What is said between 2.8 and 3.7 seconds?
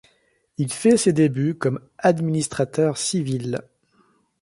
civil.